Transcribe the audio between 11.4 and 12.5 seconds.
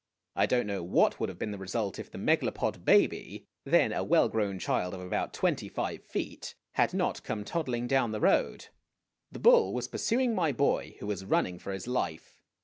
for his life.